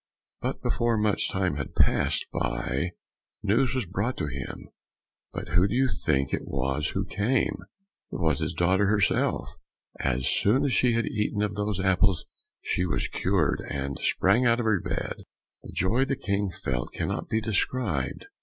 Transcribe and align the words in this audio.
But 0.41 0.63
before 0.63 0.97
much 0.97 1.29
time 1.29 1.57
had 1.57 1.75
passed 1.75 2.25
by, 2.33 2.93
news 3.43 3.75
was 3.75 3.85
brought 3.85 4.17
to 4.17 4.25
him: 4.25 4.69
but 5.31 5.49
who 5.49 5.67
do 5.67 5.75
you 5.75 5.87
think 5.89 6.33
it 6.33 6.47
was 6.47 6.87
who 6.89 7.05
came? 7.05 7.65
it 8.11 8.19
was 8.19 8.39
his 8.39 8.55
daughter 8.55 8.87
herself! 8.87 9.55
As 9.99 10.25
soon 10.27 10.65
as 10.65 10.73
she 10.73 10.93
had 10.93 11.05
eaten 11.05 11.43
of 11.43 11.53
those 11.53 11.79
apples, 11.79 12.25
she 12.63 12.83
was 12.83 13.07
cured, 13.09 13.63
and 13.69 13.99
sprang 13.99 14.43
out 14.43 14.59
of 14.59 14.65
her 14.65 14.81
bed. 14.81 15.17
The 15.61 15.71
joy 15.71 16.03
the 16.05 16.15
King 16.15 16.49
felt 16.49 16.93
cannot 16.93 17.29
be 17.29 17.39
described! 17.39 18.25